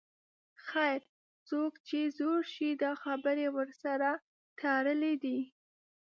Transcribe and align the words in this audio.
خیر، 0.67 1.01
څوک 1.47 1.73
چې 1.87 1.99
زوړ 2.17 2.41
شي 2.53 2.69
دا 2.83 2.91
خبرې 3.03 3.47
ورسره 3.57 4.09
تړلې 4.59 5.13
دي. 5.23 5.39